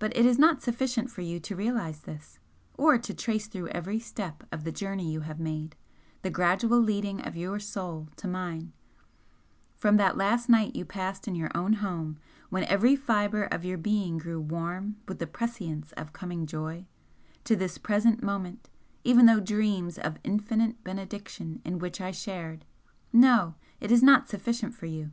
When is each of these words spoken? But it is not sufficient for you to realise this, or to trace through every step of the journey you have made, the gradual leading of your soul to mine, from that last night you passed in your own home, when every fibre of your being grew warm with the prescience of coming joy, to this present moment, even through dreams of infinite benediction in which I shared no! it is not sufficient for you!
But 0.00 0.16
it 0.16 0.26
is 0.26 0.36
not 0.36 0.62
sufficient 0.64 1.12
for 1.12 1.20
you 1.20 1.38
to 1.38 1.54
realise 1.54 2.00
this, 2.00 2.40
or 2.76 2.98
to 2.98 3.14
trace 3.14 3.46
through 3.46 3.68
every 3.68 4.00
step 4.00 4.42
of 4.50 4.64
the 4.64 4.72
journey 4.72 5.12
you 5.12 5.20
have 5.20 5.38
made, 5.38 5.76
the 6.22 6.30
gradual 6.30 6.80
leading 6.80 7.20
of 7.24 7.36
your 7.36 7.60
soul 7.60 8.08
to 8.16 8.26
mine, 8.26 8.72
from 9.76 9.96
that 9.96 10.16
last 10.16 10.48
night 10.48 10.74
you 10.74 10.84
passed 10.84 11.28
in 11.28 11.36
your 11.36 11.52
own 11.54 11.74
home, 11.74 12.18
when 12.50 12.64
every 12.64 12.96
fibre 12.96 13.44
of 13.44 13.64
your 13.64 13.78
being 13.78 14.18
grew 14.18 14.40
warm 14.40 14.96
with 15.06 15.20
the 15.20 15.26
prescience 15.28 15.92
of 15.92 16.12
coming 16.12 16.46
joy, 16.46 16.84
to 17.44 17.54
this 17.54 17.78
present 17.78 18.24
moment, 18.24 18.68
even 19.04 19.28
through 19.28 19.42
dreams 19.42 19.98
of 20.00 20.18
infinite 20.24 20.82
benediction 20.82 21.62
in 21.64 21.78
which 21.78 22.00
I 22.00 22.10
shared 22.10 22.64
no! 23.12 23.54
it 23.78 23.92
is 23.92 24.02
not 24.02 24.28
sufficient 24.28 24.74
for 24.74 24.86
you! 24.86 25.12